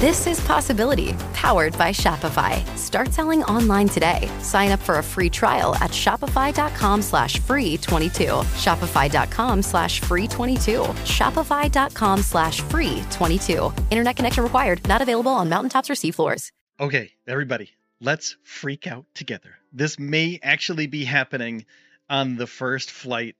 This 0.00 0.26
is 0.26 0.40
Possibility, 0.46 1.12
powered 1.34 1.76
by 1.76 1.90
Shopify. 1.90 2.66
Start 2.74 3.12
selling 3.12 3.44
online 3.44 3.86
today. 3.86 4.30
Sign 4.40 4.70
up 4.70 4.80
for 4.80 4.96
a 4.96 5.02
free 5.02 5.28
trial 5.28 5.74
at 5.74 5.90
shopify.com 5.90 7.02
slash 7.02 7.38
free 7.40 7.76
22. 7.76 8.24
Shopify.com 8.56 9.60
slash 9.60 10.00
free 10.00 10.26
22. 10.26 10.60
Shopify.com 11.04 12.22
slash 12.22 12.62
free 12.62 13.04
22. 13.10 13.70
Internet 13.90 14.16
connection 14.16 14.42
required. 14.42 14.82
Not 14.88 15.02
available 15.02 15.32
on 15.32 15.50
mountaintops 15.50 15.90
or 15.90 15.92
seafloors. 15.92 16.50
Okay, 16.80 17.12
everybody, 17.26 17.68
let's 18.00 18.38
freak 18.42 18.86
out 18.86 19.04
together. 19.12 19.50
This 19.70 19.98
may 19.98 20.40
actually 20.42 20.86
be 20.86 21.04
happening 21.04 21.66
on 22.08 22.36
the 22.36 22.46
first 22.46 22.90
flight 22.90 23.36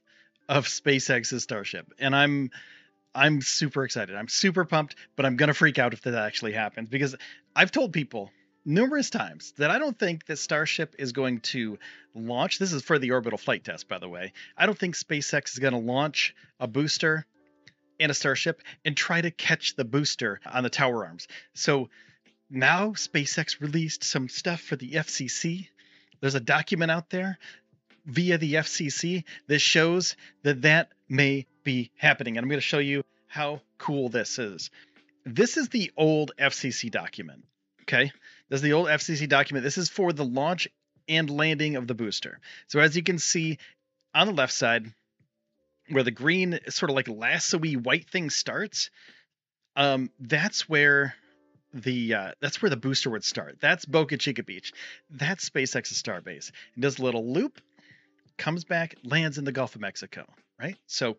of 0.46 0.66
SpaceX's 0.66 1.42
Starship. 1.42 1.90
And 1.98 2.14
I'm 2.14 2.50
I'm 3.14 3.40
super 3.40 3.84
excited. 3.84 4.14
I'm 4.14 4.28
super 4.28 4.64
pumped, 4.64 4.96
but 5.16 5.26
I'm 5.26 5.36
gonna 5.36 5.54
freak 5.54 5.78
out 5.78 5.92
if 5.92 6.02
that 6.02 6.14
actually 6.14 6.52
happens 6.52 6.88
because 6.88 7.16
I've 7.54 7.72
told 7.72 7.92
people 7.92 8.30
numerous 8.64 9.10
times 9.10 9.52
that 9.56 9.70
I 9.70 9.78
don't 9.78 9.98
think 9.98 10.26
that 10.26 10.36
Starship 10.36 10.94
is 10.98 11.12
going 11.12 11.40
to 11.40 11.78
launch. 12.14 12.58
This 12.58 12.72
is 12.72 12.82
for 12.82 12.98
the 12.98 13.12
orbital 13.12 13.38
flight 13.38 13.64
test, 13.64 13.88
by 13.88 13.98
the 13.98 14.08
way. 14.08 14.32
I 14.56 14.66
don't 14.66 14.78
think 14.78 14.96
SpaceX 14.96 15.52
is 15.52 15.58
going 15.58 15.72
to 15.72 15.78
launch 15.78 16.34
a 16.58 16.66
booster 16.66 17.26
and 17.98 18.10
a 18.10 18.14
Starship 18.14 18.62
and 18.84 18.96
try 18.96 19.20
to 19.20 19.30
catch 19.30 19.76
the 19.76 19.84
booster 19.84 20.40
on 20.46 20.62
the 20.62 20.70
tower 20.70 21.06
arms. 21.06 21.28
So 21.54 21.88
now 22.48 22.90
SpaceX 22.90 23.60
released 23.60 24.04
some 24.04 24.28
stuff 24.28 24.60
for 24.60 24.76
the 24.76 24.92
FCC. 24.92 25.68
There's 26.20 26.34
a 26.34 26.40
document 26.40 26.90
out 26.90 27.10
there 27.10 27.38
via 28.06 28.38
the 28.38 28.54
FCC 28.54 29.24
that 29.46 29.60
shows 29.60 30.16
that 30.42 30.62
that 30.62 30.90
may 31.08 31.46
be 31.62 31.90
happening. 31.96 32.36
And 32.36 32.44
I'm 32.44 32.48
going 32.48 32.58
to 32.58 32.62
show 32.62 32.78
you 32.78 33.04
how 33.26 33.60
cool 33.78 34.08
this 34.08 34.38
is. 34.38 34.70
This 35.24 35.56
is 35.56 35.68
the 35.68 35.92
old 35.96 36.32
FCC 36.38 36.90
document. 36.90 37.44
Okay. 37.82 38.12
This 38.48 38.58
is 38.58 38.62
the 38.62 38.72
old 38.72 38.88
FCC 38.88 39.28
document. 39.28 39.64
This 39.64 39.78
is 39.78 39.88
for 39.88 40.12
the 40.12 40.24
launch 40.24 40.68
and 41.08 41.28
landing 41.30 41.76
of 41.76 41.86
the 41.86 41.94
booster. 41.94 42.40
So 42.68 42.80
as 42.80 42.96
you 42.96 43.02
can 43.02 43.18
see 43.18 43.58
on 44.14 44.26
the 44.26 44.32
left 44.32 44.52
side, 44.52 44.92
where 45.88 46.02
the 46.02 46.10
green 46.10 46.58
sort 46.68 46.90
of 46.90 46.96
like 46.96 47.08
lassoy 47.08 47.74
white 47.74 48.08
thing 48.08 48.30
starts, 48.30 48.90
um, 49.76 50.10
that's 50.20 50.68
where 50.68 51.14
the 51.72 52.14
uh, 52.14 52.32
that's 52.40 52.60
where 52.62 52.70
the 52.70 52.76
booster 52.76 53.10
would 53.10 53.24
start. 53.24 53.58
That's 53.60 53.84
Boca 53.84 54.16
Chica 54.16 54.42
Beach. 54.42 54.72
That's 55.10 55.48
SpaceX's 55.48 56.00
starbase. 56.00 56.50
It 56.76 56.80
does 56.80 56.98
a 56.98 57.02
little 57.02 57.32
loop, 57.32 57.60
comes 58.38 58.64
back, 58.64 58.94
lands 59.04 59.38
in 59.38 59.44
the 59.44 59.52
Gulf 59.52 59.74
of 59.74 59.80
Mexico. 59.80 60.26
Right. 60.58 60.76
So 60.86 61.16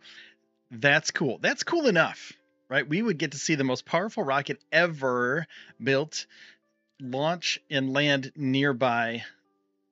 that's 0.72 1.12
cool. 1.12 1.38
That's 1.42 1.64
cool 1.64 1.88
enough, 1.88 2.34
right? 2.70 2.88
We 2.88 3.02
would 3.02 3.18
get 3.18 3.32
to 3.32 3.38
see 3.38 3.56
the 3.56 3.64
most 3.64 3.86
powerful 3.86 4.24
rocket 4.24 4.60
ever 4.72 5.46
built 5.82 6.26
launch 7.02 7.60
and 7.70 7.94
land 7.94 8.32
nearby 8.36 9.24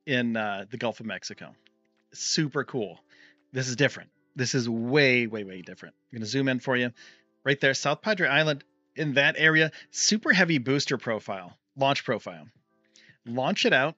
in 0.06 0.38
uh, 0.38 0.66
the 0.70 0.78
Gulf 0.78 1.00
of 1.00 1.06
Mexico. 1.06 1.54
Super 2.14 2.64
cool. 2.64 3.00
This 3.52 3.68
is 3.68 3.76
different. 3.76 4.10
This 4.36 4.56
is 4.56 4.70
way, 4.70 5.28
way, 5.28 5.44
way 5.44 5.62
different. 5.62 5.96
I'm 6.12 6.18
going 6.18 6.24
to 6.24 6.30
zoom 6.30 6.48
in 6.48 6.60
for 6.60 6.78
you. 6.78 6.92
Right 7.44 7.60
there, 7.60 7.74
South 7.74 8.02
Padre 8.02 8.28
Island, 8.28 8.64
in 8.96 9.16
that 9.16 9.36
area, 9.38 9.72
super 9.92 10.32
heavy 10.32 10.60
booster 10.60 10.98
profile, 10.98 11.58
launch 11.76 12.04
profile. 12.04 12.48
Launch 13.26 13.66
it 13.66 13.74
out. 13.74 13.96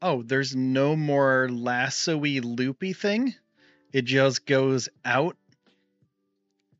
Oh, 0.00 0.22
there's 0.22 0.56
no 0.56 0.96
more 0.96 1.48
lassoy 1.50 2.40
loopy 2.40 2.92
thing. 2.92 3.34
It 3.92 4.06
just 4.06 4.46
goes 4.46 4.88
out 5.04 5.36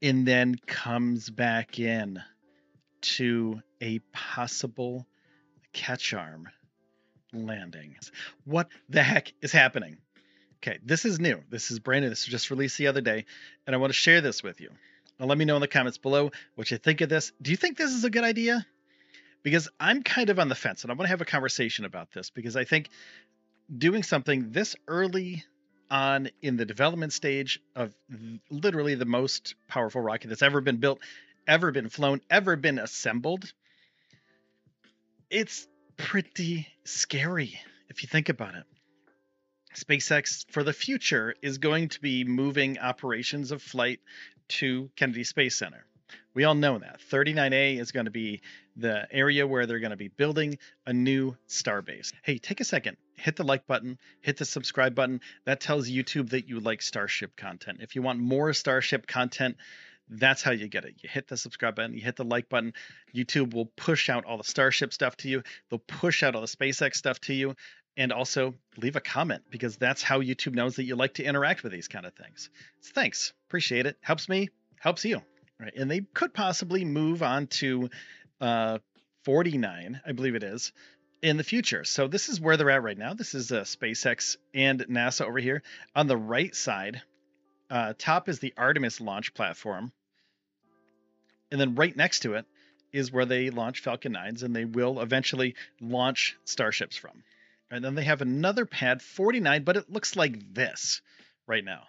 and 0.01 0.27
then 0.27 0.57
comes 0.67 1.31
back 1.31 1.79
in 1.79 2.23
to 3.03 3.61
a 3.81 3.99
possible 4.13 5.07
catch 5.73 6.15
arm 6.15 6.49
landing. 7.33 7.97
What 8.45 8.69
the 8.89 9.03
heck 9.03 9.33
is 9.43 9.53
happening? 9.53 9.99
Okay, 10.59 10.79
this 10.85 11.05
is 11.05 11.19
new. 11.19 11.43
This 11.51 11.71
is 11.71 11.81
brand 11.81 12.05
new. 12.05 12.09
This 12.09 12.27
was 12.27 12.31
just 12.31 12.51
released 12.51 12.79
the 12.79 12.87
other 12.87 13.01
day, 13.01 13.25
and 13.67 13.75
I 13.75 13.79
want 13.79 13.91
to 13.91 13.99
share 13.99 14.21
this 14.21 14.43
with 14.43 14.61
you. 14.61 14.71
Now, 15.19 15.27
let 15.27 15.37
me 15.37 15.45
know 15.45 15.57
in 15.57 15.61
the 15.61 15.69
comments 15.69 15.99
below 15.99 16.31
what 16.55 16.71
you 16.71 16.79
think 16.79 17.01
of 17.01 17.09
this. 17.09 17.33
Do 17.43 17.51
you 17.51 17.57
think 17.57 17.77
this 17.77 17.93
is 17.93 18.05
a 18.05 18.11
good 18.11 18.25
idea? 18.25 18.65
Because 19.43 19.69
I'm 19.81 20.03
kind 20.03 20.31
of 20.31 20.39
on 20.39 20.49
the 20.49 20.55
fence, 20.55 20.83
and 20.83 20.93
I 20.93 20.95
want 20.95 21.07
to 21.07 21.11
have 21.11 21.21
a 21.21 21.27
conversation 21.27 21.85
about 21.85 22.13
this 22.13 22.31
because 22.31 22.57
I 22.57 22.65
think 22.65 22.91
doing 23.77 24.05
something 24.05 24.53
this 24.53 24.77
early 24.87 25.45
on 25.93 26.31
in 26.41 26.57
the 26.57 26.65
development 26.65 27.13
stage 27.13 27.61
of 27.77 27.95
literally 28.51 28.95
the 28.95 29.05
most 29.05 29.55
powerful 29.69 30.01
rocket 30.01 30.29
that's 30.29 30.43
ever 30.43 30.63
been 30.63 30.79
built, 30.79 30.99
ever 31.47 31.71
been 31.71 31.91
flown, 31.91 32.23
ever 32.31 32.57
been 32.57 32.79
assembled. 32.79 33.53
It's 35.31 35.69
pretty 35.99 36.67
scary 36.85 37.61
if 37.91 38.03
you 38.03 38.09
think 38.09 38.31
about 38.31 38.55
it. 38.55 38.65
SpaceX 39.77 40.51
for 40.51 40.65
the 40.65 40.73
future 40.73 41.35
is 41.43 41.59
going 41.59 41.91
to 41.91 42.01
be 42.01 42.25
moving 42.25 42.79
operations 42.79 43.53
of 43.53 43.63
flight 43.63 44.01
to 44.49 44.91
Kennedy 44.97 45.25
Space 45.25 45.57
Center. 45.57 45.85
We 46.35 46.45
all 46.45 46.55
know 46.55 46.79
that. 46.79 47.01
39A 47.11 47.79
is 47.79 47.93
going 47.93 48.07
to 48.07 48.11
be 48.11 48.41
the 48.77 49.07
area 49.11 49.47
where 49.47 49.67
they're 49.67 49.79
going 49.79 49.91
to 49.91 49.97
be 49.97 50.09
building 50.09 50.59
a 50.87 50.93
new 50.93 51.37
starbase. 51.49 52.13
Hey, 52.23 52.39
take 52.39 52.61
a 52.61 52.65
second, 52.65 52.97
hit 53.23 53.37
the 53.37 53.45
like 53.45 53.67
button, 53.67 53.99
hit 54.21 54.37
the 54.37 54.45
subscribe 54.45 54.95
button. 54.95 55.21
That 55.45 55.61
tells 55.61 55.89
YouTube 55.89 56.31
that 56.31 56.49
you 56.49 56.61
like 56.61 56.83
Starship 56.83 57.37
content. 57.37 57.79
If 57.81 57.95
you 57.95 58.03
want 58.03 58.19
more 58.19 58.53
Starship 58.53 59.07
content, 59.07 59.57
that's 60.09 60.43
how 60.43 60.51
you 60.51 60.69
get 60.69 60.85
it. 60.85 60.97
You 61.03 61.09
hit 61.09 61.29
the 61.29 61.37
subscribe 61.37 61.77
button, 61.77 61.95
you 61.95 62.03
hit 62.03 62.17
the 62.17 62.25
like 62.25 62.49
button. 62.49 62.75
YouTube 63.15 63.55
will 63.55 63.67
push 63.77 64.11
out 64.11 64.25
all 64.25 64.39
the 64.39 64.45
Starship 64.45 64.93
stuff 64.93 65.17
to 65.19 65.29
you. 65.29 65.43
They'll 65.71 65.79
push 65.79 66.23
out 66.23 66.35
all 66.35 66.41
the 66.41 66.47
SpaceX 66.49 66.97
stuff 66.97 67.21
to 67.21 67.35
you. 67.35 67.55
And 67.95 68.11
also 68.11 68.55
leave 68.79 68.97
a 68.97 69.03
comment 69.03 69.43
because 69.51 69.77
that's 69.77 70.03
how 70.03 70.21
YouTube 70.21 70.55
knows 70.55 70.77
that 70.77 70.85
you 70.85 70.97
like 70.97 71.15
to 71.15 71.25
interact 71.25 71.63
with 71.63 71.73
these 71.73 71.89
kind 71.89 72.07
of 72.07 72.15
things. 72.15 72.49
So 72.81 72.93
thanks. 72.95 73.35
Appreciate 73.49 73.85
it. 73.85 73.99
Helps 74.01 74.31
me, 74.31 74.49
helps 74.81 75.05
you. 75.05 75.21
Right. 75.61 75.75
And 75.77 75.91
they 75.91 76.01
could 76.01 76.33
possibly 76.33 76.87
move 76.87 77.23
on 77.23 77.49
to 77.49 77.91
uh, 78.41 78.79
49, 79.25 80.01
I 80.07 80.13
believe 80.13 80.35
it 80.35 80.43
is, 80.43 80.73
in 81.23 81.37
the 81.37 81.45
future. 81.45 81.85
So 81.85 82.09
this 82.09 82.29
is 82.29 82.41
where 82.41 82.57
they're 82.57 82.71
at 82.71 82.83
right 82.83 82.99
now. 82.99 83.15
This 83.15 83.35
is 83.35 83.53
uh, 83.53 83.61
SpaceX 83.61 84.37
and 84.53 84.81
NASA 84.89 85.23
over 85.25 85.39
here. 85.39 85.63
On 85.95 86.09
the 86.09 86.17
right 86.17 86.55
side, 86.55 87.01
uh, 87.71 87.95
top 87.97 88.29
is 88.29 88.41
the 88.41 88.53
Artemis 88.57 89.01
launch 89.01 89.33
platform. 89.33 89.93
And 91.51 91.61
then 91.61 91.77
right 91.77 91.97
next 91.97 92.21
to 92.21 92.35
it 92.35 92.45
is 92.93 93.13
where 93.13 93.25
they 93.25 93.51
launch 93.51 93.81
Falcon 93.81 94.15
9s 94.15 94.43
and 94.43 94.55
they 94.55 94.65
will 94.65 95.01
eventually 95.01 95.55
launch 95.81 96.37
starships 96.45 96.97
from. 96.97 97.23
And 97.71 97.83
then 97.83 97.95
they 97.95 98.05
have 98.05 98.21
another 98.21 98.67
pad, 98.67 99.01
49, 99.01 99.63
but 99.63 99.77
it 99.77 99.91
looks 99.91 100.17
like 100.17 100.53
this 100.53 101.01
right 101.47 101.65
now. 101.65 101.85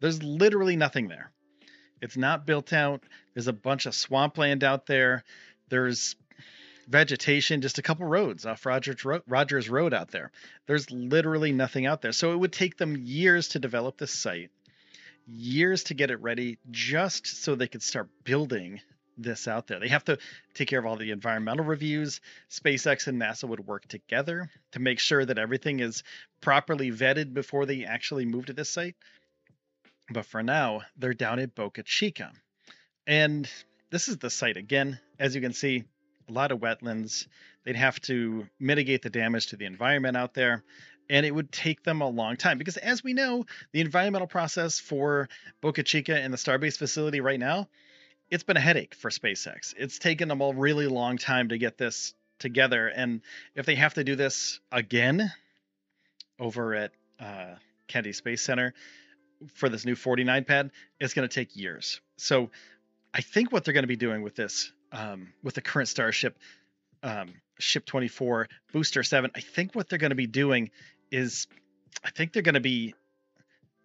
There's 0.00 0.22
literally 0.22 0.76
nothing 0.76 1.08
there. 1.08 1.30
It's 2.02 2.16
not 2.16 2.44
built 2.44 2.72
out. 2.72 3.02
There's 3.32 3.46
a 3.46 3.52
bunch 3.52 3.86
of 3.86 3.94
swampland 3.94 4.64
out 4.64 4.86
there. 4.86 5.24
There's 5.68 6.16
vegetation, 6.88 7.60
just 7.60 7.78
a 7.78 7.82
couple 7.82 8.06
roads 8.06 8.46
off 8.46 8.66
Rogers 8.66 9.04
Road, 9.04 9.22
Rogers 9.26 9.68
Road 9.68 9.94
out 9.94 10.10
there. 10.10 10.30
There's 10.66 10.90
literally 10.90 11.52
nothing 11.52 11.86
out 11.86 12.02
there. 12.02 12.12
So 12.12 12.32
it 12.32 12.36
would 12.36 12.52
take 12.52 12.76
them 12.76 12.96
years 12.96 13.48
to 13.48 13.58
develop 13.58 13.98
this 13.98 14.12
site, 14.12 14.50
years 15.26 15.84
to 15.84 15.94
get 15.94 16.10
it 16.10 16.20
ready, 16.20 16.58
just 16.70 17.42
so 17.42 17.54
they 17.54 17.68
could 17.68 17.82
start 17.82 18.08
building 18.24 18.80
this 19.18 19.46
out 19.46 19.66
there. 19.66 19.78
They 19.78 19.88
have 19.88 20.04
to 20.04 20.18
take 20.54 20.68
care 20.68 20.78
of 20.78 20.86
all 20.86 20.96
the 20.96 21.10
environmental 21.10 21.64
reviews. 21.64 22.20
SpaceX 22.50 23.06
and 23.06 23.20
NASA 23.20 23.48
would 23.48 23.66
work 23.66 23.86
together 23.86 24.50
to 24.72 24.80
make 24.80 24.98
sure 24.98 25.24
that 25.24 25.38
everything 25.38 25.80
is 25.80 26.02
properly 26.40 26.90
vetted 26.90 27.34
before 27.34 27.66
they 27.66 27.84
actually 27.84 28.24
move 28.24 28.46
to 28.46 28.52
this 28.52 28.70
site. 28.70 28.96
But 30.10 30.26
for 30.26 30.42
now, 30.42 30.82
they're 30.96 31.14
down 31.14 31.38
at 31.38 31.54
Boca 31.54 31.82
Chica. 31.82 32.32
And 33.06 33.48
this 33.90 34.08
is 34.08 34.18
the 34.18 34.30
site 34.30 34.56
again. 34.56 34.98
As 35.18 35.34
you 35.34 35.40
can 35.40 35.52
see, 35.52 35.84
a 36.28 36.32
lot 36.32 36.52
of 36.52 36.58
wetlands. 36.58 37.26
They'd 37.64 37.76
have 37.76 38.00
to 38.02 38.48
mitigate 38.58 39.02
the 39.02 39.10
damage 39.10 39.48
to 39.48 39.56
the 39.56 39.66
environment 39.66 40.16
out 40.16 40.34
there. 40.34 40.64
And 41.10 41.26
it 41.26 41.34
would 41.34 41.52
take 41.52 41.82
them 41.82 42.00
a 42.00 42.08
long 42.08 42.36
time 42.36 42.58
because, 42.58 42.76
as 42.76 43.04
we 43.04 43.12
know, 43.12 43.44
the 43.72 43.80
environmental 43.80 44.28
process 44.28 44.78
for 44.78 45.28
Boca 45.60 45.82
Chica 45.82 46.16
and 46.16 46.32
the 46.32 46.38
Starbase 46.38 46.78
facility 46.78 47.20
right 47.20 47.40
now 47.40 47.68
it's 48.32 48.44
been 48.44 48.56
a 48.56 48.60
headache 48.60 48.94
for 48.94 49.10
SpaceX. 49.10 49.74
It's 49.76 49.98
taken 49.98 50.26
them 50.26 50.40
a 50.40 50.52
really 50.54 50.86
long 50.86 51.18
time 51.18 51.50
to 51.50 51.58
get 51.58 51.76
this 51.76 52.14
together, 52.38 52.88
and 52.88 53.20
if 53.54 53.66
they 53.66 53.74
have 53.74 53.92
to 53.94 54.04
do 54.04 54.16
this 54.16 54.58
again 54.72 55.30
over 56.40 56.74
at 56.74 56.92
uh, 57.20 57.56
Kennedy 57.88 58.14
Space 58.14 58.40
Center 58.40 58.72
for 59.52 59.68
this 59.68 59.84
new 59.84 59.94
49 59.94 60.44
pad, 60.44 60.70
it's 60.98 61.12
going 61.12 61.28
to 61.28 61.32
take 61.32 61.54
years. 61.54 62.00
So 62.16 62.50
I 63.12 63.20
think 63.20 63.52
what 63.52 63.64
they're 63.64 63.74
going 63.74 63.84
to 63.84 63.88
be 63.88 63.96
doing 63.96 64.22
with 64.22 64.34
this, 64.34 64.72
um, 64.92 65.32
with 65.42 65.54
the 65.54 65.60
current 65.60 65.88
Starship, 65.88 66.38
um, 67.02 67.32
Ship 67.58 67.84
24, 67.84 68.48
Booster 68.72 69.02
7, 69.02 69.30
I 69.34 69.40
think 69.40 69.74
what 69.74 69.88
they're 69.88 69.98
going 69.98 70.10
to 70.10 70.16
be 70.16 70.26
doing 70.26 70.70
is, 71.10 71.46
I 72.04 72.10
think 72.10 72.32
they're 72.32 72.42
going 72.42 72.54
to 72.54 72.60
be 72.60 72.94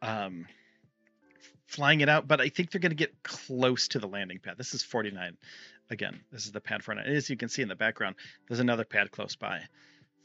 um, 0.02 0.46
flying 1.68 2.02
it 2.02 2.10
out, 2.10 2.28
but 2.28 2.42
I 2.42 2.50
think 2.50 2.72
they're 2.72 2.82
going 2.82 2.92
to 2.92 2.96
get 2.96 3.24
close 3.24 3.90
to 3.90 4.00
the 4.00 4.08
landing 4.08 4.40
pad. 4.40 4.58
This 4.58 4.74
is 4.74 4.84
49. 4.84 5.38
Again, 5.90 6.20
this 6.32 6.46
is 6.46 6.52
the 6.52 6.62
pad 6.62 6.84
49. 6.84 7.14
As 7.14 7.30
you 7.30 7.38
can 7.38 7.50
see 7.50 7.62
in 7.62 7.68
the 7.68 7.76
background, 7.76 8.16
there's 8.48 8.60
another 8.60 8.86
pad 8.86 9.12
close 9.12 9.36
by. 9.36 9.62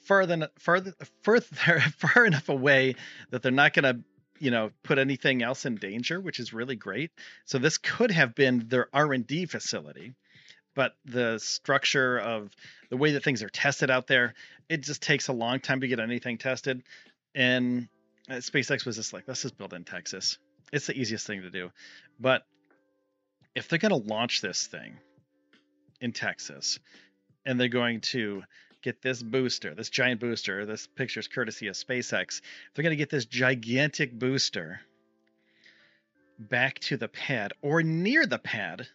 Further, 0.06 0.48
further, 0.58 0.94
further, 1.22 1.46
far 1.98 2.26
enough 2.26 2.48
away 2.48 2.96
that 3.30 3.42
they're 3.42 3.52
not 3.52 3.72
going 3.72 3.84
to, 3.84 4.02
you 4.38 4.50
know, 4.50 4.70
put 4.82 4.98
anything 4.98 5.42
else 5.42 5.64
in 5.66 5.76
danger, 5.76 6.20
which 6.20 6.40
is 6.40 6.52
really 6.52 6.74
great. 6.74 7.12
So 7.44 7.58
this 7.58 7.78
could 7.78 8.10
have 8.10 8.34
been 8.34 8.66
their 8.68 8.88
R&D 8.92 9.46
facility, 9.46 10.14
but 10.74 10.94
the 11.04 11.38
structure 11.38 12.18
of 12.18 12.50
the 12.90 12.96
way 12.96 13.12
that 13.12 13.24
things 13.24 13.42
are 13.42 13.48
tested 13.48 13.90
out 13.90 14.06
there, 14.06 14.34
it 14.68 14.82
just 14.82 15.02
takes 15.02 15.28
a 15.28 15.32
long 15.32 15.60
time 15.60 15.80
to 15.80 15.88
get 15.88 16.00
anything 16.00 16.38
tested. 16.38 16.82
And 17.34 17.88
uh, 18.28 18.34
SpaceX 18.34 18.84
was 18.84 18.96
just 18.96 19.12
like, 19.12 19.24
let's 19.26 19.42
just 19.42 19.58
build 19.58 19.74
in 19.74 19.84
Texas 19.84 20.38
it's 20.72 20.86
the 20.86 20.98
easiest 20.98 21.26
thing 21.26 21.42
to 21.42 21.50
do. 21.50 21.70
But 22.18 22.44
if 23.54 23.68
they're 23.68 23.78
going 23.78 23.90
to 23.90 24.08
launch 24.08 24.40
this 24.40 24.66
thing 24.66 24.96
in 26.00 26.12
Texas 26.12 26.78
and 27.44 27.60
they're 27.60 27.68
going 27.68 28.00
to 28.00 28.42
get 28.82 29.02
this 29.02 29.22
booster, 29.22 29.74
this 29.74 29.90
giant 29.90 30.20
booster, 30.20 30.64
this 30.66 30.88
picture's 30.96 31.28
courtesy 31.28 31.68
of 31.68 31.74
SpaceX, 31.74 32.40
they're 32.74 32.82
going 32.82 32.92
to 32.92 32.96
get 32.96 33.10
this 33.10 33.26
gigantic 33.26 34.18
booster 34.18 34.80
back 36.38 36.78
to 36.80 36.96
the 36.96 37.08
pad 37.08 37.52
or 37.60 37.82
near 37.82 38.26
the 38.26 38.38
pad, 38.38 38.88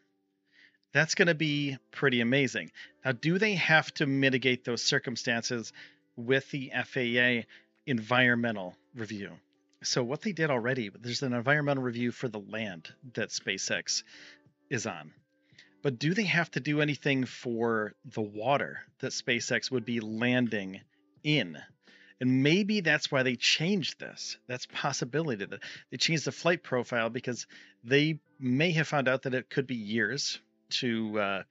that's 0.94 1.16
going 1.16 1.28
to 1.28 1.36
be 1.36 1.78
pretty 1.92 2.22
amazing. 2.22 2.72
Now, 3.06 3.12
do 3.12 3.38
they 3.38 3.56
have 3.56 3.94
to 3.96 4.06
mitigate 4.06 4.64
those 4.64 4.82
circumstances 4.82 5.74
with 6.16 6.50
the 6.52 6.72
FAA 6.74 7.48
environmental 7.86 8.76
review? 8.96 9.32
so 9.84 10.04
what 10.04 10.22
they 10.22 10.32
did 10.32 10.50
already, 10.50 10.90
there's 10.90 11.22
an 11.22 11.34
environmental 11.34 11.84
review 11.84 12.12
for 12.12 12.28
the 12.28 12.40
land 12.40 12.94
that 13.14 13.30
SpaceX 13.30 14.04
is 14.70 14.88
on. 14.88 15.12
But 15.84 16.00
do 16.00 16.14
they 16.14 16.24
have 16.24 16.50
to 16.52 16.60
do 16.60 16.82
anything 16.82 17.26
for 17.26 17.94
the 18.04 18.22
water 18.22 18.80
that 19.00 19.12
SpaceX 19.12 19.72
would 19.72 19.86
be 19.86 20.00
landing 20.00 20.82
in? 21.24 21.58
And 22.20 22.42
maybe 22.42 22.82
that's 22.82 23.12
why 23.12 23.22
they 23.22 23.36
changed 23.36 24.00
this. 24.00 24.38
That's 24.48 24.66
possibility 24.66 25.46
that 25.46 25.60
they 25.92 25.98
changed 25.98 26.26
the 26.26 26.32
flight 26.32 26.64
profile 26.64 27.10
because 27.10 27.46
they 27.84 28.20
may 28.40 28.72
have 28.72 28.88
found 28.88 29.08
out 29.08 29.24
that 29.24 29.36
it 29.36 29.52
could 29.52 29.68
be 29.68 29.76
years 29.76 30.40
to 30.70 31.20
uh, 31.20 31.44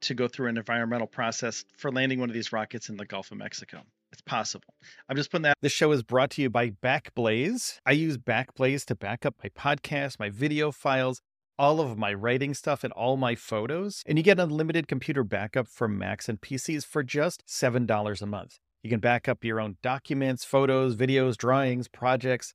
to 0.00 0.14
go 0.14 0.28
through 0.28 0.48
an 0.48 0.56
environmental 0.56 1.06
process 1.06 1.64
for 1.76 1.90
landing 1.90 2.20
one 2.20 2.28
of 2.28 2.34
these 2.34 2.52
rockets 2.52 2.88
in 2.88 2.96
the 2.96 3.06
Gulf 3.06 3.30
of 3.32 3.38
Mexico. 3.38 3.82
It's 4.12 4.20
possible. 4.20 4.72
I'm 5.08 5.16
just 5.16 5.30
putting 5.30 5.42
that. 5.42 5.56
This 5.60 5.72
show 5.72 5.90
is 5.90 6.02
brought 6.02 6.30
to 6.30 6.42
you 6.42 6.50
by 6.50 6.70
Backblaze. 6.70 7.78
I 7.84 7.92
use 7.92 8.16
Backblaze 8.16 8.84
to 8.86 8.94
back 8.94 9.26
up 9.26 9.34
my 9.42 9.48
podcast, 9.50 10.20
my 10.20 10.30
video 10.30 10.70
files, 10.70 11.20
all 11.58 11.80
of 11.80 11.98
my 11.98 12.14
writing 12.14 12.54
stuff, 12.54 12.84
and 12.84 12.92
all 12.92 13.16
my 13.16 13.34
photos. 13.34 14.02
And 14.06 14.16
you 14.16 14.22
get 14.22 14.38
unlimited 14.38 14.86
computer 14.86 15.24
backup 15.24 15.66
for 15.66 15.88
Macs 15.88 16.28
and 16.28 16.40
PCs 16.40 16.84
for 16.86 17.02
just 17.02 17.44
$7 17.46 18.22
a 18.22 18.26
month. 18.26 18.58
You 18.84 18.90
can 18.90 19.00
back 19.00 19.28
up 19.28 19.42
your 19.42 19.60
own 19.60 19.78
documents, 19.82 20.44
photos, 20.44 20.94
videos, 20.94 21.36
drawings, 21.36 21.88
projects 21.88 22.54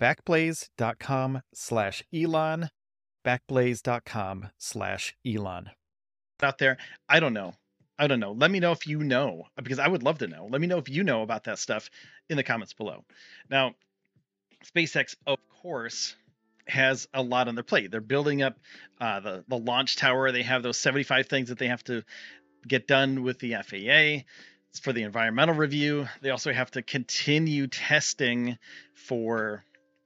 backblaze.com 0.00 1.42
slash 1.54 2.02
Elon, 2.14 2.70
backblaze.com 3.24 4.50
slash 4.58 5.14
Elon. 5.26 5.70
Out 6.42 6.58
there, 6.58 6.76
I 7.08 7.20
don't 7.20 7.34
know. 7.34 7.54
I 7.98 8.06
don't 8.06 8.20
know. 8.20 8.32
Let 8.32 8.50
me 8.50 8.58
know 8.58 8.72
if 8.72 8.86
you 8.86 9.04
know, 9.04 9.44
because 9.62 9.78
I 9.78 9.86
would 9.86 10.02
love 10.02 10.18
to 10.18 10.26
know. 10.26 10.48
Let 10.50 10.60
me 10.60 10.66
know 10.66 10.78
if 10.78 10.88
you 10.88 11.04
know 11.04 11.22
about 11.22 11.44
that 11.44 11.58
stuff 11.58 11.88
in 12.28 12.36
the 12.36 12.42
comments 12.42 12.72
below. 12.72 13.04
Now, 13.48 13.74
SpaceX, 14.74 15.14
of 15.26 15.38
course, 15.62 16.16
has 16.66 17.06
a 17.14 17.22
lot 17.22 17.48
on 17.48 17.54
their 17.54 17.64
plate. 17.64 17.90
They're 17.90 18.00
building 18.00 18.42
up 18.42 18.58
uh, 19.00 19.20
the 19.20 19.44
the 19.46 19.58
launch 19.58 19.96
tower. 19.96 20.32
They 20.32 20.42
have 20.42 20.62
those 20.62 20.78
75 20.78 21.26
things 21.26 21.48
that 21.50 21.58
they 21.58 21.68
have 21.68 21.84
to 21.84 22.02
get 22.66 22.88
done 22.88 23.22
with 23.22 23.38
the 23.38 23.54
FAA 23.54 24.24
it's 24.72 24.80
for 24.80 24.94
the 24.94 25.02
environmental 25.02 25.54
review. 25.54 26.08
They 26.22 26.30
also 26.30 26.50
have 26.50 26.70
to 26.70 26.80
continue 26.80 27.66
testing 27.66 28.56
for 28.94 29.62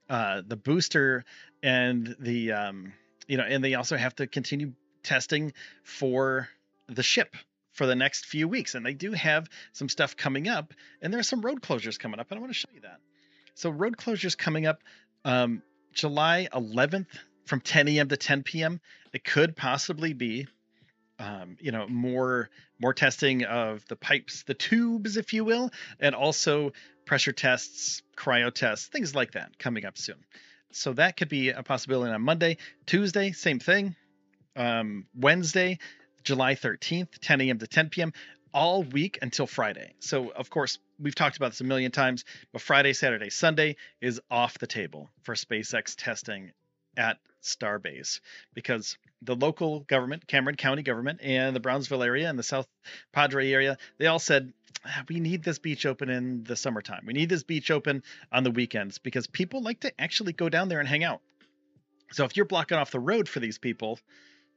uh, 0.09 0.43
the 0.47 0.57
booster 0.57 1.25
and 1.63 2.15
the 2.19 2.53
um, 2.53 2.93
you 3.27 3.37
know, 3.37 3.45
and 3.45 3.63
they 3.63 3.75
also 3.75 3.97
have 3.97 4.15
to 4.17 4.27
continue 4.27 4.73
testing 5.03 5.53
for 5.83 6.49
the 6.89 7.03
ship 7.03 7.35
for 7.73 7.87
the 7.87 7.95
next 7.95 8.27
few 8.27 8.49
weeks. 8.49 8.75
And 8.75 8.85
they 8.85 8.95
do 8.95 9.13
have 9.13 9.49
some 9.73 9.89
stuff 9.89 10.17
coming 10.17 10.49
up, 10.49 10.73
and 11.03 11.13
there 11.13 11.21
are 11.21 11.25
some 11.25 11.41
road 11.43 11.61
closures 11.61 11.99
coming 11.99 12.21
up, 12.21 12.31
and 12.31 12.39
I 12.39 12.41
want 12.41 12.53
to 12.53 12.59
show 12.59 12.69
you 12.73 12.81
that. 12.83 13.01
So 13.55 13.71
road 13.71 13.97
closures 13.97 14.37
coming 14.37 14.67
up 14.67 14.83
um, 15.25 15.63
July 15.93 16.49
11th 16.53 17.07
from 17.47 17.61
10 17.61 17.89
a.m. 17.89 18.09
to 18.09 18.17
10 18.17 18.43
p.m. 18.43 18.81
It 19.13 19.25
could 19.25 19.57
possibly 19.57 20.13
be 20.13 20.47
um, 21.19 21.57
you 21.61 21.73
know 21.73 21.89
more 21.89 22.51
more 22.79 22.93
testing 22.93 23.45
of 23.45 23.87
the 23.89 23.97
pipes 23.97 24.43
the 24.43 24.53
tubes 24.53 25.17
if 25.17 25.33
you 25.33 25.47
will 25.47 25.71
and 25.99 26.15
also 26.15 26.73
pressure 27.07 27.33
tests 27.33 28.03
cryo 28.17 28.53
tests 28.53 28.87
things 28.87 29.15
like 29.15 29.33
that 29.33 29.59
coming 29.59 29.87
up 29.87 29.97
soon. 29.97 30.25
So 30.73 30.93
that 30.95 31.17
could 31.17 31.29
be 31.29 31.51
a 31.51 31.63
possibility 31.63 32.13
on 32.13 32.21
monday. 32.23 32.59
Tuesday 32.85 33.33
same 33.33 33.59
thing. 33.59 33.95
Um, 34.55 35.07
wednesday 35.15 35.79
july 36.25 36.55
13th 36.55 37.19
10 37.21 37.41
a.m 37.43 37.59
to 37.59 37.67
10 37.67 37.91
p.m 37.91 38.13
all 38.53 38.83
week 38.83 39.19
until 39.23 39.47
friday. 39.47 39.95
So 40.01 40.31
of 40.31 40.51
course 40.51 40.79
we've 40.99 41.15
talked 41.15 41.37
about 41.37 41.53
this 41.53 41.61
a 41.61 41.65
million 41.65 41.93
times 41.93 42.25
but 42.53 42.61
friday 42.61 42.93
saturday 42.93 43.31
sunday 43.31 43.77
is 44.01 44.21
off 44.31 44.59
the 44.59 44.67
table 44.67 45.09
for 45.23 45.35
spacex 45.35 45.95
testing 45.97 46.53
at 46.97 47.19
Starbase 47.43 48.21
because 48.55 48.97
the 49.23 49.35
local 49.35 49.81
government, 49.81 50.27
Cameron 50.27 50.57
County 50.57 50.83
government, 50.83 51.21
and 51.23 51.55
the 51.55 51.61
Brownsville 51.61 52.03
area 52.03 52.29
and 52.29 52.39
the 52.39 52.43
South 52.43 52.67
Padre 53.13 53.51
area, 53.51 53.79
they 53.99 54.07
all 54.07 54.19
said, 54.19 54.53
ah, 54.85 55.05
we 55.09 55.21
need 55.21 55.43
this 55.43 55.59
beach 55.59 55.87
open 55.87 56.11
in 56.11 56.45
the 56.45 56.57
summertime. 56.57 57.05
We 57.07 57.13
need 57.13 57.29
this 57.29 57.43
beach 57.43 57.71
open 57.71 58.03
on 58.33 58.45
the 58.45 58.51
weekends 58.51 58.99
because 58.99 59.27
people 59.27 59.63
like 59.63 59.81
to 59.81 60.01
actually 60.01 60.33
go 60.33 60.49
down 60.49 60.69
there 60.69 60.81
and 60.81 60.89
hang 60.89 61.05
out. 61.05 61.21
So 62.13 62.25
if 62.25 62.37
you're 62.37 62.47
blocking 62.47 62.79
off 62.79 62.91
the 62.91 63.01
road 63.01 63.29
for 63.29 63.41
these 63.41 63.59
people 63.59 63.99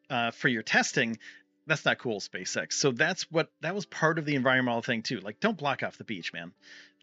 uh, 0.10 0.32
for 0.32 0.48
your 0.48 0.64
testing, 0.64 1.18
that's 1.66 1.86
not 1.86 2.00
cool, 2.00 2.20
SpaceX. 2.20 2.74
So 2.74 2.92
that's 2.92 3.32
what 3.32 3.52
that 3.62 3.76
was 3.76 3.86
part 3.86 4.18
of 4.18 4.26
the 4.26 4.36
environmental 4.36 4.82
thing 4.82 5.04
too. 5.04 5.20
Like, 5.20 5.40
don't 5.40 5.58
block 5.58 5.84
off 5.84 5.98
the 5.98 6.04
beach, 6.04 6.34
man. 6.34 6.52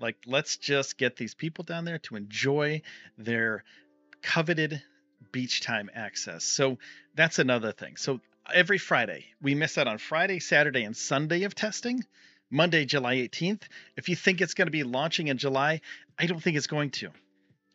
Like, 0.01 0.17
let's 0.27 0.57
just 0.57 0.99
get 0.99 1.17
these 1.17 1.35
people 1.35 1.65
down 1.65 1.85
there 1.85 1.99
to 2.01 2.17
enjoy 2.17 2.83
their 3.17 3.65
coveted 4.23 4.83
beach 5.37 5.61
time 5.61 5.91
access. 5.95 6.45
So 6.45 6.79
that's 7.15 7.39
another 7.39 7.71
thing. 7.71 7.99
So 7.99 8.21
every 8.51 8.79
Friday, 8.79 9.27
we 9.43 9.55
miss 9.55 9.77
out 9.77 9.87
on 9.87 9.99
Friday, 9.99 10.41
Saturday, 10.41 10.83
and 10.83 10.97
Sunday 10.97 11.43
of 11.43 11.55
testing. 11.55 12.03
Monday, 12.51 12.87
July 12.87 13.17
18th. 13.17 13.65
If 13.99 14.09
you 14.09 14.17
think 14.17 14.41
it's 14.41 14.55
going 14.55 14.69
to 14.69 14.73
be 14.73 14.83
launching 14.83 15.27
in 15.29 15.37
July, 15.37 15.83
I 16.19 16.25
don't 16.25 16.43
think 16.43 16.57
it's 16.57 16.69
going 16.69 16.89
to. 17.03 17.11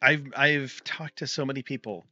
I've 0.02 0.34
I've 0.36 0.82
talked 0.84 1.20
to 1.20 1.28
so 1.28 1.46
many 1.46 1.62
people 1.62 2.08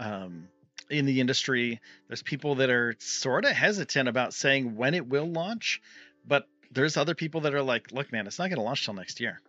um, 0.00 0.48
in 0.88 1.04
the 1.04 1.20
industry. 1.20 1.78
There's 2.08 2.22
people 2.22 2.54
that 2.54 2.70
are 2.70 2.96
sort 2.98 3.44
of 3.44 3.50
hesitant 3.50 4.08
about 4.08 4.32
saying 4.32 4.76
when 4.76 4.94
it 4.94 5.06
will 5.06 5.30
launch, 5.30 5.82
but 6.26 6.48
there's 6.70 6.96
other 6.96 7.14
people 7.14 7.42
that 7.42 7.54
are 7.54 7.62
like, 7.62 7.92
look, 7.92 8.12
man, 8.12 8.26
it's 8.26 8.38
not 8.38 8.48
going 8.48 8.60
to 8.60 8.62
launch 8.62 8.86
till 8.86 8.94
next 8.94 9.20
year. 9.20 9.42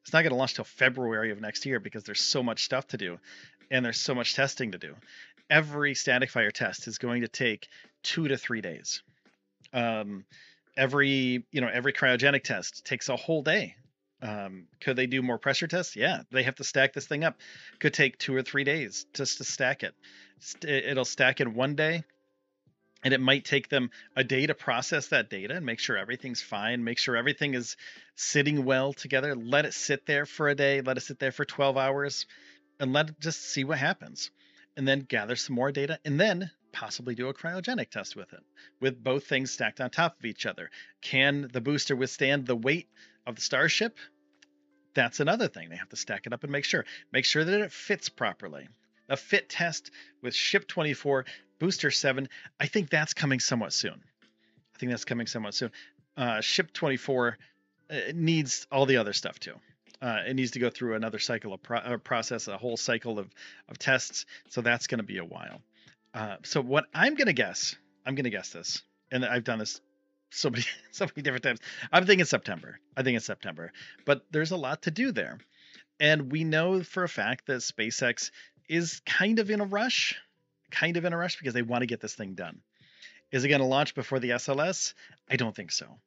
It's 0.00 0.14
not 0.14 0.22
going 0.22 0.30
to 0.30 0.36
launch 0.36 0.54
till 0.54 0.64
February 0.64 1.30
of 1.30 1.42
next 1.42 1.66
year 1.66 1.78
because 1.78 2.04
there's 2.04 2.22
so 2.22 2.42
much 2.42 2.64
stuff 2.64 2.86
to 2.88 2.96
do 2.96 3.18
and 3.70 3.84
there's 3.84 4.00
so 4.00 4.14
much 4.14 4.34
testing 4.34 4.72
to 4.72 4.78
do. 4.78 4.94
Every 5.50 5.94
static 5.94 6.30
fire 6.30 6.50
test 6.50 6.88
is 6.88 6.98
going 6.98 7.22
to 7.22 7.28
take 7.28 7.68
two 8.02 8.28
to 8.28 8.36
three 8.36 8.60
days. 8.60 9.02
Um, 9.72 10.24
every 10.76 11.44
you 11.50 11.60
know 11.60 11.68
every 11.72 11.92
cryogenic 11.92 12.44
test 12.44 12.84
takes 12.84 13.08
a 13.08 13.16
whole 13.16 13.42
day. 13.42 13.74
Um, 14.20 14.66
could 14.80 14.96
they 14.96 15.06
do 15.06 15.22
more 15.22 15.38
pressure 15.38 15.68
tests? 15.68 15.94
Yeah, 15.94 16.22
they 16.30 16.42
have 16.42 16.56
to 16.56 16.64
stack 16.64 16.92
this 16.92 17.06
thing 17.06 17.24
up. 17.24 17.36
Could 17.78 17.94
take 17.94 18.18
two 18.18 18.34
or 18.34 18.42
three 18.42 18.64
days 18.64 19.06
just 19.14 19.38
to 19.38 19.44
stack 19.44 19.82
it. 19.82 19.94
It'll 20.66 21.04
stack 21.04 21.40
in 21.40 21.54
one 21.54 21.76
day, 21.76 22.02
and 23.04 23.14
it 23.14 23.20
might 23.20 23.44
take 23.44 23.68
them 23.68 23.90
a 24.16 24.24
day 24.24 24.46
to 24.46 24.54
process 24.54 25.08
that 25.08 25.30
data 25.30 25.54
and 25.54 25.66
make 25.66 25.78
sure 25.78 25.96
everything's 25.96 26.42
fine, 26.42 26.82
make 26.82 26.98
sure 26.98 27.16
everything 27.16 27.54
is 27.54 27.76
sitting 28.16 28.64
well 28.64 28.92
together. 28.92 29.36
Let 29.36 29.66
it 29.66 29.74
sit 29.74 30.06
there 30.06 30.26
for 30.26 30.48
a 30.48 30.54
day, 30.54 30.80
let 30.80 30.96
it 30.96 31.02
sit 31.02 31.20
there 31.20 31.32
for 31.32 31.44
12 31.44 31.76
hours, 31.76 32.26
and 32.80 32.92
let 32.92 33.10
it 33.10 33.20
just 33.20 33.42
see 33.42 33.64
what 33.64 33.78
happens. 33.78 34.30
And 34.76 34.86
then 34.86 35.00
gather 35.00 35.34
some 35.34 35.56
more 35.56 35.72
data 35.72 35.98
and 36.04 36.20
then 36.20 36.50
possibly 36.72 37.14
do 37.14 37.28
a 37.28 37.34
cryogenic 37.34 37.90
test 37.90 38.14
with 38.14 38.32
it, 38.32 38.42
with 38.80 39.02
both 39.02 39.26
things 39.26 39.50
stacked 39.50 39.80
on 39.80 39.90
top 39.90 40.18
of 40.18 40.24
each 40.24 40.46
other. 40.46 40.70
Can 41.00 41.48
the 41.52 41.60
booster 41.60 41.96
withstand 41.96 42.46
the 42.46 42.54
weight 42.54 42.88
of 43.26 43.34
the 43.34 43.40
Starship? 43.40 43.96
That's 44.94 45.20
another 45.20 45.48
thing. 45.48 45.68
They 45.68 45.76
have 45.76 45.88
to 45.88 45.96
stack 45.96 46.26
it 46.26 46.32
up 46.32 46.44
and 46.44 46.52
make 46.52 46.64
sure. 46.64 46.84
Make 47.12 47.24
sure 47.24 47.44
that 47.44 47.60
it 47.60 47.72
fits 47.72 48.08
properly. 48.08 48.68
A 49.08 49.16
fit 49.16 49.48
test 49.48 49.90
with 50.22 50.34
Ship 50.34 50.66
24, 50.66 51.24
Booster 51.58 51.90
7, 51.90 52.28
I 52.60 52.66
think 52.66 52.90
that's 52.90 53.14
coming 53.14 53.40
somewhat 53.40 53.72
soon. 53.72 54.00
I 54.74 54.78
think 54.78 54.90
that's 54.92 55.04
coming 55.04 55.26
somewhat 55.26 55.54
soon. 55.54 55.72
Uh, 56.16 56.40
Ship 56.40 56.72
24 56.72 57.38
uh, 57.90 57.96
needs 58.14 58.66
all 58.70 58.86
the 58.86 58.98
other 58.98 59.12
stuff 59.12 59.40
too 59.40 59.54
uh, 60.00 60.20
it 60.26 60.34
needs 60.34 60.52
to 60.52 60.58
go 60.58 60.70
through 60.70 60.94
another 60.94 61.18
cycle 61.18 61.52
of 61.52 61.62
pro- 61.62 61.78
uh, 61.78 61.96
process, 61.98 62.48
a 62.48 62.56
whole 62.56 62.76
cycle 62.76 63.18
of 63.18 63.28
of 63.68 63.78
tests. 63.78 64.26
So 64.48 64.60
that's 64.60 64.86
going 64.86 64.98
to 64.98 65.04
be 65.04 65.18
a 65.18 65.24
while. 65.24 65.60
Uh, 66.14 66.36
so 66.44 66.60
what 66.60 66.86
I'm 66.94 67.14
going 67.14 67.26
to 67.26 67.32
guess, 67.32 67.76
I'm 68.06 68.14
going 68.14 68.24
to 68.24 68.30
guess 68.30 68.50
this, 68.50 68.82
and 69.10 69.24
I've 69.24 69.44
done 69.44 69.58
this 69.58 69.80
so 70.30 70.50
many 70.50 70.64
so 70.92 71.06
many 71.06 71.22
different 71.22 71.44
times. 71.44 71.60
I'm 71.92 72.06
thinking 72.06 72.24
September. 72.26 72.78
I 72.96 73.02
think 73.02 73.16
it's 73.16 73.26
September, 73.26 73.72
but 74.04 74.24
there's 74.30 74.52
a 74.52 74.56
lot 74.56 74.82
to 74.82 74.90
do 74.90 75.12
there, 75.12 75.38
and 75.98 76.30
we 76.30 76.44
know 76.44 76.82
for 76.82 77.02
a 77.02 77.08
fact 77.08 77.46
that 77.46 77.60
SpaceX 77.60 78.30
is 78.68 79.00
kind 79.04 79.38
of 79.38 79.50
in 79.50 79.60
a 79.60 79.64
rush, 79.64 80.16
kind 80.70 80.96
of 80.96 81.04
in 81.04 81.12
a 81.12 81.16
rush 81.16 81.38
because 81.38 81.54
they 81.54 81.62
want 81.62 81.82
to 81.82 81.86
get 81.86 82.00
this 82.00 82.14
thing 82.14 82.34
done. 82.34 82.60
Is 83.32 83.44
it 83.44 83.48
going 83.48 83.60
to 83.60 83.66
launch 83.66 83.94
before 83.94 84.20
the 84.20 84.30
SLS? 84.30 84.94
I 85.28 85.36
don't 85.36 85.54
think 85.54 85.72
so, 85.72 85.98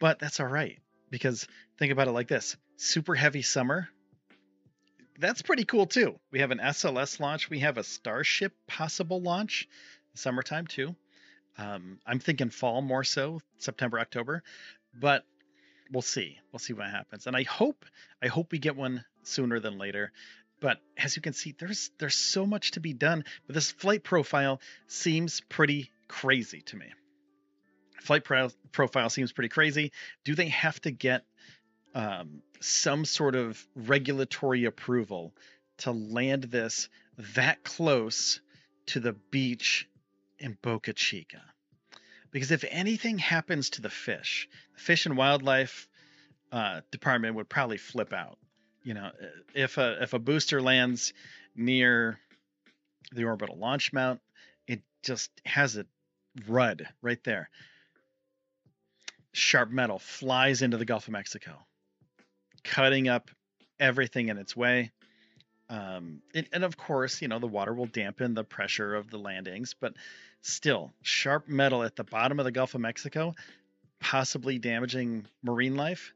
but 0.00 0.18
that's 0.18 0.40
all 0.40 0.46
right 0.46 0.78
because 1.10 1.46
think 1.78 1.92
about 1.92 2.08
it 2.08 2.12
like 2.12 2.28
this 2.28 2.56
super 2.76 3.14
heavy 3.14 3.42
summer. 3.42 3.88
That's 5.18 5.42
pretty 5.42 5.64
cool 5.64 5.86
too. 5.86 6.18
We 6.30 6.40
have 6.40 6.50
an 6.50 6.58
sls 6.58 7.20
launch. 7.20 7.48
We 7.48 7.60
have 7.60 7.78
a 7.78 7.84
starship 7.84 8.54
possible 8.66 9.20
launch 9.20 9.68
summertime 10.14 10.66
too. 10.66 10.94
Um, 11.58 12.00
i'm 12.06 12.18
thinking 12.18 12.50
fall 12.50 12.82
more 12.82 13.02
so 13.02 13.40
september 13.56 13.98
october 13.98 14.42
but 14.98 15.24
we'll 15.90 16.02
see. 16.02 16.38
We'll 16.52 16.58
see 16.58 16.74
what 16.74 16.90
happens. 16.90 17.26
And 17.26 17.36
i 17.36 17.44
hope 17.44 17.84
i 18.22 18.26
hope 18.26 18.52
we 18.52 18.58
get 18.58 18.76
one 18.76 19.04
sooner 19.22 19.60
than 19.60 19.78
later. 19.78 20.12
But 20.60 20.78
as 20.96 21.16
you 21.16 21.22
can 21.22 21.32
see 21.32 21.54
there's 21.58 21.90
there's 21.98 22.14
so 22.16 22.46
much 22.46 22.72
to 22.72 22.80
be 22.80 22.92
done 22.92 23.24
but 23.46 23.54
this 23.54 23.70
flight 23.70 24.04
profile 24.04 24.60
seems 24.86 25.40
pretty 25.40 25.90
crazy 26.08 26.60
to 26.62 26.76
me. 26.76 26.86
Flight 28.00 28.24
pro- 28.24 28.50
profile 28.72 29.10
seems 29.10 29.32
pretty 29.32 29.48
crazy. 29.48 29.92
Do 30.24 30.34
they 30.34 30.48
have 30.48 30.80
to 30.82 30.90
get 30.90 31.24
um, 31.96 32.42
some 32.60 33.06
sort 33.06 33.34
of 33.34 33.66
regulatory 33.74 34.66
approval 34.66 35.32
to 35.78 35.92
land 35.92 36.44
this 36.44 36.88
that 37.34 37.64
close 37.64 38.40
to 38.84 39.00
the 39.00 39.14
beach 39.14 39.88
in 40.38 40.58
Boca 40.60 40.92
Chica? 40.92 41.40
Because 42.30 42.50
if 42.50 42.64
anything 42.68 43.16
happens 43.16 43.70
to 43.70 43.82
the 43.82 43.88
fish, 43.88 44.46
the 44.74 44.80
Fish 44.80 45.06
and 45.06 45.16
Wildlife 45.16 45.88
uh, 46.52 46.82
Department 46.90 47.34
would 47.36 47.48
probably 47.48 47.78
flip 47.78 48.12
out. 48.12 48.38
You 48.84 48.92
know, 48.92 49.10
if 49.54 49.78
a 49.78 50.02
if 50.02 50.12
a 50.12 50.18
booster 50.18 50.60
lands 50.60 51.14
near 51.56 52.20
the 53.10 53.24
orbital 53.24 53.56
launch 53.56 53.94
mount, 53.94 54.20
it 54.68 54.82
just 55.02 55.30
has 55.46 55.78
a 55.78 55.86
rud 56.46 56.86
right 57.00 57.22
there 57.24 57.48
sharp 59.36 59.70
metal 59.70 59.98
flies 59.98 60.62
into 60.62 60.76
the 60.76 60.84
Gulf 60.84 61.06
of 61.06 61.12
Mexico, 61.12 61.58
cutting 62.66 63.08
up 63.08 63.30
everything 63.78 64.28
in 64.28 64.38
its 64.38 64.56
way. 64.56 64.90
Um, 65.68 66.22
and, 66.34 66.46
and, 66.52 66.64
of 66.64 66.76
course, 66.76 67.20
you 67.20 67.28
know, 67.28 67.38
the 67.38 67.46
water 67.46 67.74
will 67.74 67.86
dampen 67.86 68.34
the 68.34 68.44
pressure 68.44 68.94
of 68.94 69.10
the 69.10 69.18
landings, 69.18 69.74
but 69.78 69.94
still, 70.42 70.92
sharp 71.02 71.48
metal 71.48 71.82
at 71.82 71.96
the 71.96 72.04
bottom 72.04 72.38
of 72.38 72.44
the 72.44 72.52
Gulf 72.52 72.74
of 72.74 72.80
Mexico, 72.80 73.34
possibly 73.98 74.58
damaging 74.58 75.26
marine 75.42 75.74
life. 75.74 76.12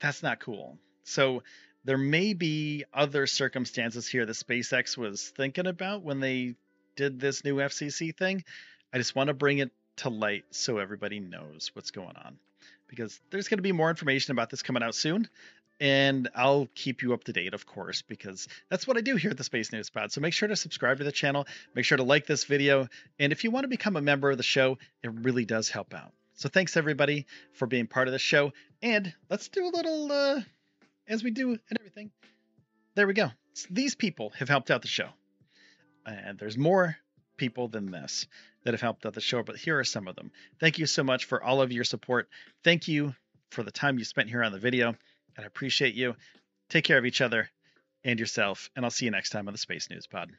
That's 0.00 0.22
not 0.22 0.40
cool. 0.40 0.78
So, 1.04 1.42
there 1.84 1.98
may 1.98 2.34
be 2.34 2.84
other 2.92 3.26
circumstances 3.26 4.06
here 4.06 4.26
that 4.26 4.32
SpaceX 4.32 4.98
was 4.98 5.28
thinking 5.28 5.66
about 5.66 6.02
when 6.02 6.20
they 6.20 6.56
did 6.96 7.20
this 7.20 7.44
new 7.44 7.56
FCC 7.56 8.14
thing. 8.14 8.44
I 8.92 8.98
just 8.98 9.14
want 9.14 9.28
to 9.28 9.34
bring 9.34 9.58
it 9.58 9.70
to 9.96 10.10
light 10.10 10.44
so 10.50 10.78
everybody 10.78 11.20
knows 11.20 11.70
what's 11.74 11.90
going 11.90 12.16
on 12.16 12.38
because 12.90 13.18
there's 13.30 13.48
going 13.48 13.58
to 13.58 13.62
be 13.62 13.72
more 13.72 13.88
information 13.88 14.32
about 14.32 14.50
this 14.50 14.60
coming 14.60 14.82
out 14.82 14.94
soon 14.94 15.28
and 15.80 16.28
I'll 16.34 16.68
keep 16.74 17.02
you 17.02 17.14
up 17.14 17.24
to 17.24 17.32
date, 17.32 17.54
of 17.54 17.66
course, 17.66 18.02
because 18.02 18.46
that's 18.68 18.86
what 18.86 18.98
I 18.98 19.00
do 19.00 19.16
here 19.16 19.30
at 19.30 19.38
the 19.38 19.44
Space 19.44 19.72
News 19.72 19.88
Pod. 19.88 20.12
So 20.12 20.20
make 20.20 20.34
sure 20.34 20.46
to 20.46 20.56
subscribe 20.56 20.98
to 20.98 21.04
the 21.04 21.12
channel, 21.12 21.46
make 21.74 21.86
sure 21.86 21.96
to 21.96 22.04
like 22.04 22.26
this 22.26 22.44
video, 22.44 22.88
and 23.18 23.32
if 23.32 23.44
you 23.44 23.50
want 23.50 23.64
to 23.64 23.68
become 23.68 23.96
a 23.96 24.02
member 24.02 24.30
of 24.30 24.36
the 24.36 24.42
show, 24.42 24.76
it 25.02 25.10
really 25.22 25.46
does 25.46 25.70
help 25.70 25.94
out. 25.94 26.12
So 26.34 26.48
thanks 26.48 26.76
everybody 26.76 27.26
for 27.54 27.66
being 27.66 27.86
part 27.86 28.08
of 28.08 28.12
the 28.12 28.18
show, 28.18 28.52
and 28.82 29.12
let's 29.30 29.48
do 29.48 29.66
a 29.66 29.72
little, 29.74 30.12
uh, 30.12 30.40
as 31.08 31.24
we 31.24 31.30
do 31.30 31.50
and 31.50 31.78
everything. 31.80 32.10
There 32.94 33.06
we 33.06 33.14
go. 33.14 33.30
These 33.70 33.94
people 33.94 34.30
have 34.38 34.48
helped 34.48 34.70
out 34.70 34.82
the 34.82 34.88
show, 34.88 35.08
and 36.04 36.38
there's 36.38 36.58
more 36.58 36.96
people 37.36 37.68
than 37.68 37.90
this 37.90 38.26
that 38.64 38.74
have 38.74 38.80
helped 38.80 39.06
out 39.06 39.14
the 39.14 39.20
show, 39.20 39.42
but 39.42 39.56
here 39.56 39.78
are 39.78 39.84
some 39.84 40.08
of 40.08 40.16
them. 40.16 40.30
Thank 40.58 40.78
you 40.78 40.86
so 40.86 41.02
much 41.02 41.24
for 41.24 41.42
all 41.42 41.62
of 41.62 41.72
your 41.72 41.84
support. 41.84 42.28
Thank 42.64 42.88
you 42.88 43.14
for 43.50 43.62
the 43.62 43.70
time 43.72 43.98
you 43.98 44.04
spent 44.04 44.28
here 44.28 44.42
on 44.42 44.52
the 44.52 44.58
video, 44.58 44.88
and 44.88 45.44
I 45.44 45.44
appreciate 45.44 45.94
you. 45.94 46.14
Take 46.68 46.84
care 46.84 46.98
of 46.98 47.06
each 47.06 47.20
other 47.20 47.50
and 48.04 48.18
yourself, 48.18 48.70
and 48.76 48.84
I'll 48.84 48.90
see 48.90 49.06
you 49.06 49.10
next 49.10 49.30
time 49.30 49.48
on 49.48 49.54
the 49.54 49.58
Space 49.58 49.88
News 49.90 50.06
Pod. 50.06 50.30